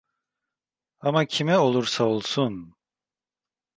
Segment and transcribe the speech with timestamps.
[1.01, 2.75] Ama kime olursa olsun…